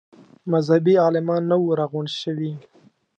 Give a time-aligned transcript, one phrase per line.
[0.51, 2.51] مذهبي عالمان نه وه راغونډ شوي.